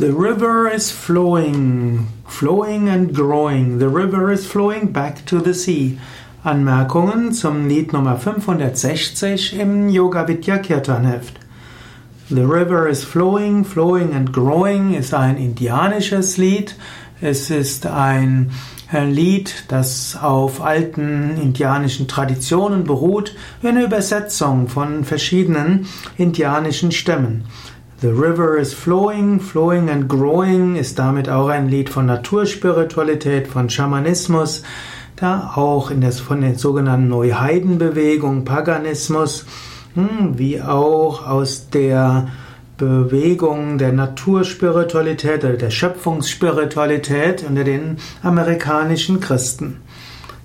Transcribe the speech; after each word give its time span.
The 0.00 0.14
river 0.14 0.66
is 0.66 0.90
flowing, 0.90 2.06
flowing 2.26 2.88
and 2.88 3.14
growing. 3.14 3.80
The 3.80 3.90
river 3.90 4.32
is 4.32 4.46
flowing 4.46 4.92
back 4.92 5.26
to 5.26 5.40
the 5.40 5.52
sea. 5.52 5.98
Anmerkungen 6.42 7.34
zum 7.34 7.68
Lied 7.68 7.92
Nummer 7.92 8.16
560 8.16 9.60
im 9.60 9.90
Yoga 9.90 10.26
Vidya 10.26 10.56
Kirtan 10.56 11.04
Heft. 11.04 11.38
The 12.30 12.46
river 12.46 12.88
is 12.88 13.04
flowing, 13.04 13.62
flowing 13.62 14.14
and 14.14 14.32
growing 14.32 14.94
ist 14.94 15.12
ein 15.12 15.36
indianisches 15.36 16.38
Lied. 16.38 16.74
Es 17.20 17.50
ist 17.50 17.84
ein 17.84 18.52
Lied, 18.90 19.66
das 19.68 20.16
auf 20.16 20.62
alten 20.62 21.36
indianischen 21.36 22.08
Traditionen 22.08 22.84
beruht, 22.84 23.34
eine 23.62 23.84
Übersetzung 23.84 24.68
von 24.68 25.04
verschiedenen 25.04 25.86
indianischen 26.16 26.90
Stämmen. 26.90 27.44
The 28.02 28.08
River 28.08 28.56
is 28.56 28.72
Flowing, 28.72 29.40
Flowing 29.40 29.90
and 29.90 30.08
Growing 30.08 30.76
ist 30.76 30.98
damit 30.98 31.28
auch 31.28 31.48
ein 31.48 31.68
Lied 31.68 31.90
von 31.90 32.06
Naturspiritualität, 32.06 33.46
von 33.46 33.68
Schamanismus, 33.68 34.62
da 35.16 35.52
auch 35.54 35.90
in 35.90 36.00
der, 36.00 36.12
von 36.12 36.40
der 36.40 36.54
sogenannten 36.54 37.08
Neuheidenbewegung, 37.08 38.46
Paganismus, 38.46 39.44
hm, 39.92 40.38
wie 40.38 40.62
auch 40.62 41.26
aus 41.26 41.68
der 41.68 42.28
Bewegung 42.78 43.76
der 43.76 43.92
Naturspiritualität 43.92 45.44
oder 45.44 45.58
der 45.58 45.68
Schöpfungsspiritualität 45.68 47.44
unter 47.46 47.64
den 47.64 47.98
amerikanischen 48.22 49.20
Christen. 49.20 49.82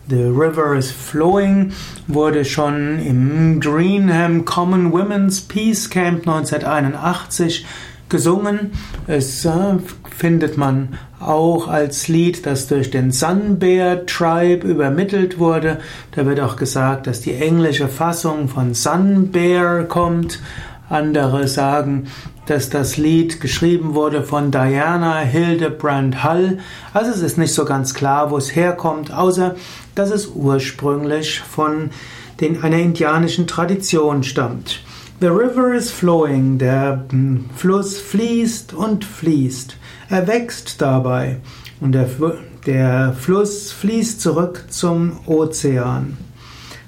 The 0.07 0.25
River 0.25 0.75
is 0.75 0.91
Flowing 0.91 1.71
wurde 2.07 2.45
schon 2.45 2.99
im 2.99 3.59
Greenham 3.59 4.45
Common 4.45 4.91
Women's 4.91 5.41
Peace 5.41 5.89
Camp 5.89 6.27
1981 6.27 7.65
gesungen. 8.07 8.73
Es 9.07 9.45
äh, 9.45 9.77
findet 10.11 10.57
man 10.57 10.89
auch 11.19 11.67
als 11.67 12.07
Lied, 12.07 12.45
das 12.45 12.67
durch 12.67 12.91
den 12.91 13.11
Sunbear 13.11 14.05
Tribe 14.05 14.67
übermittelt 14.67 15.39
wurde. 15.39 15.79
Da 16.11 16.27
wird 16.27 16.39
auch 16.39 16.55
gesagt, 16.55 17.07
dass 17.07 17.21
die 17.21 17.33
englische 17.33 17.87
Fassung 17.87 18.47
von 18.47 18.75
Sunbear 18.75 19.85
kommt. 19.85 20.39
Andere 20.87 21.47
sagen, 21.47 22.05
dass 22.45 22.69
das 22.69 22.97
Lied 22.97 23.41
geschrieben 23.41 23.95
wurde 23.95 24.23
von 24.23 24.51
Diana 24.51 25.19
Hildebrand 25.19 26.23
Hull. 26.23 26.59
Also 26.93 27.11
es 27.11 27.21
ist 27.21 27.37
nicht 27.37 27.53
so 27.53 27.65
ganz 27.65 27.93
klar, 27.93 28.31
wo 28.31 28.37
es 28.37 28.55
herkommt, 28.55 29.13
außer 29.13 29.55
dass 29.95 30.11
es 30.11 30.27
ursprünglich 30.27 31.39
von 31.39 31.89
den, 32.39 32.63
einer 32.63 32.79
indianischen 32.79 33.47
Tradition 33.47 34.23
stammt. 34.23 34.81
The 35.21 35.27
river 35.27 35.73
is 35.73 35.89
flowing, 35.91 36.57
der 36.57 37.05
hm, 37.09 37.45
Fluss 37.55 37.97
fließt 37.97 38.73
und 38.73 39.05
fließt. 39.05 39.77
Er 40.09 40.27
wächst 40.27 40.81
dabei 40.81 41.37
und 41.79 41.93
der, 41.93 42.09
der 42.65 43.13
Fluss 43.13 43.71
fließt 43.71 44.19
zurück 44.19 44.65
zum 44.69 45.19
Ozean. 45.25 46.17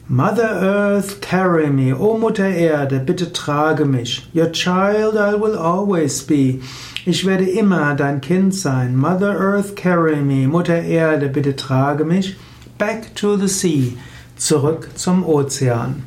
Mother 0.10 0.48
Earth, 0.48 1.20
carry 1.20 1.70
me. 1.70 1.92
O 1.92 2.18
Mutter 2.18 2.46
Erde, 2.46 3.02
bitte 3.02 3.26
trage 3.26 3.86
mich. 3.86 4.26
Your 4.34 4.50
child 4.50 5.18
I 5.18 5.36
will 5.36 5.58
always 5.58 6.24
be. 6.24 6.62
Ich 7.06 7.26
werde 7.26 7.44
immer 7.44 7.94
dein 7.94 8.22
Kind 8.22 8.56
sein. 8.56 8.96
Mother 8.96 9.38
Earth, 9.38 9.76
carry 9.76 10.22
me. 10.22 10.48
Mutter 10.48 10.82
Erde, 10.82 11.28
bitte 11.28 11.58
trage 11.58 12.06
mich. 12.06 12.38
Back 12.78 13.16
to 13.16 13.36
the 13.36 13.50
sea. 13.50 13.98
Zurück 14.38 14.92
zum 14.96 15.26
Ozean. 15.26 16.04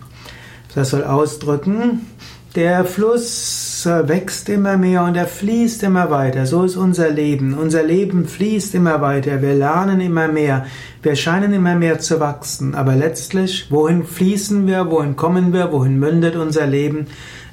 Das 0.74 0.90
soll 0.90 1.04
ausdrücken, 1.04 2.06
der 2.56 2.84
Fluss 2.84 3.86
wächst 3.86 4.48
immer 4.48 4.76
mehr 4.76 5.04
und 5.04 5.16
er 5.16 5.26
fließt 5.26 5.84
immer 5.84 6.10
weiter. 6.10 6.46
So 6.46 6.64
ist 6.64 6.76
unser 6.76 7.08
Leben. 7.08 7.54
Unser 7.54 7.82
Leben 7.82 8.26
fließt 8.26 8.74
immer 8.74 9.00
weiter. 9.00 9.40
Wir 9.40 9.54
lernen 9.54 10.00
immer 10.00 10.28
mehr. 10.28 10.66
Wir 11.02 11.14
scheinen 11.14 11.52
immer 11.52 11.76
mehr 11.76 12.00
zu 12.00 12.18
wachsen. 12.18 12.74
Aber 12.74 12.96
letztlich, 12.96 13.70
wohin 13.70 14.04
fließen 14.04 14.66
wir? 14.66 14.90
Wohin 14.90 15.16
kommen 15.16 15.52
wir? 15.52 15.72
Wohin 15.72 15.98
mündet 15.98 16.34
unser 16.36 16.66
Leben? 16.66 17.06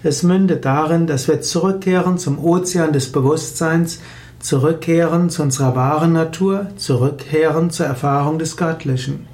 Es 0.04 0.24
mündet 0.24 0.66
darin, 0.66 1.06
dass 1.06 1.28
wir 1.28 1.42
zurückkehren 1.42 2.18
zum 2.18 2.44
Ozean 2.44 2.92
des 2.92 3.12
Bewusstseins, 3.12 4.02
zurückkehren 4.40 5.30
zu 5.30 5.44
unserer 5.44 5.76
wahren 5.76 6.14
Natur, 6.14 6.68
zurückkehren 6.76 7.70
zur 7.70 7.86
Erfahrung 7.86 8.40
des 8.40 8.58
Göttlichen. 8.58 9.28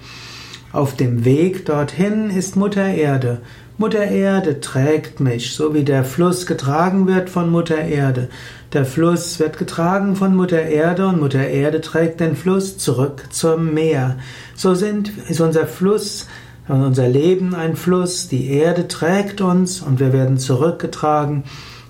Auf 0.73 0.95
dem 0.95 1.23
Weg 1.23 1.67
dorthin 1.67 2.31
ist 2.31 2.55
Mutter 2.55 2.87
Erde. 2.87 3.41
Mutter 3.77 4.05
Erde 4.05 4.59
trägt 4.59 5.19
mich, 5.19 5.53
so 5.53 5.75
wie 5.75 5.83
der 5.83 6.03
Fluss 6.03 6.47
getragen 6.47 7.05
wird 7.05 7.29
von 7.29 7.51
Mutter 7.51 7.77
Erde. 7.77 8.27
Der 8.73 8.83
Fluss 8.83 9.39
wird 9.39 9.59
getragen 9.59 10.15
von 10.15 10.35
Mutter 10.35 10.63
Erde 10.63 11.05
und 11.05 11.19
Mutter 11.19 11.47
Erde 11.47 11.79
trägt 11.79 12.21
den 12.21 12.35
Fluss 12.35 12.79
zurück 12.79 13.27
zum 13.29 13.75
Meer. 13.75 14.17
So 14.55 14.73
sind, 14.73 15.11
ist 15.29 15.41
unser 15.41 15.67
Fluss, 15.67 16.27
unser 16.67 17.07
Leben 17.07 17.53
ein 17.53 17.75
Fluss, 17.75 18.27
die 18.27 18.49
Erde 18.49 18.87
trägt 18.87 19.41
uns 19.41 19.79
und 19.79 19.99
wir 19.99 20.11
werden 20.11 20.39
zurückgetragen 20.39 21.43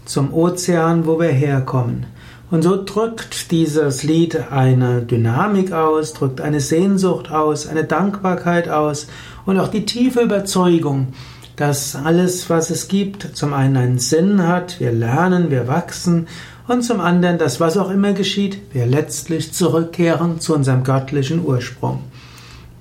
zum 0.03 0.33
Ozean, 0.33 1.05
wo 1.05 1.21
wir 1.21 1.29
herkommen. 1.29 2.05
Und 2.53 2.61
so 2.61 2.83
drückt 2.85 3.49
dieses 3.49 4.03
Lied 4.03 4.51
eine 4.51 5.01
Dynamik 5.01 5.71
aus, 5.71 6.13
drückt 6.13 6.39
eine 6.39 6.59
Sehnsucht 6.59 7.31
aus, 7.31 7.65
eine 7.65 7.83
Dankbarkeit 7.83 8.69
aus 8.69 9.07
und 9.47 9.59
auch 9.59 9.69
die 9.69 9.87
tiefe 9.87 10.21
Überzeugung, 10.21 11.13
dass 11.55 11.95
alles, 11.95 12.51
was 12.51 12.69
es 12.69 12.87
gibt, 12.87 13.35
zum 13.35 13.55
einen 13.55 13.75
einen 13.75 13.97
Sinn 13.97 14.47
hat, 14.47 14.79
wir 14.79 14.91
lernen, 14.91 15.49
wir 15.49 15.67
wachsen 15.67 16.27
und 16.67 16.83
zum 16.83 16.99
anderen, 16.99 17.39
dass 17.39 17.59
was 17.59 17.75
auch 17.75 17.89
immer 17.89 18.13
geschieht, 18.13 18.59
wir 18.71 18.85
letztlich 18.85 19.51
zurückkehren 19.51 20.39
zu 20.39 20.53
unserem 20.53 20.83
göttlichen 20.83 21.43
Ursprung. 21.43 22.03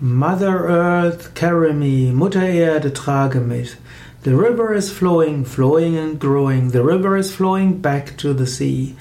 Mother 0.00 0.68
Earth, 0.68 1.34
carry 1.34 1.72
me, 1.72 2.12
Mutter 2.12 2.46
Erde, 2.46 2.92
trage 2.92 3.40
mich. 3.40 3.78
The 4.24 4.34
river 4.34 4.74
is 4.74 4.90
flowing, 4.90 5.46
flowing 5.46 5.96
and 5.96 6.20
growing. 6.20 6.70
The 6.72 6.82
river 6.82 7.16
is 7.16 7.32
flowing 7.32 7.80
back 7.80 8.18
to 8.18 8.34
the 8.34 8.46
sea. 8.46 8.94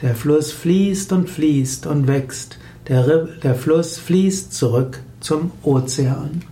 Der 0.00 0.14
Fluss 0.14 0.52
fließt 0.52 1.12
und 1.12 1.28
fließt 1.28 1.86
und 1.86 2.06
wächst. 2.06 2.58
Der, 2.86 3.26
der 3.42 3.54
Fluss 3.54 3.98
fließt 3.98 4.52
zurück 4.52 5.00
zum 5.20 5.50
Ozean. 5.62 6.42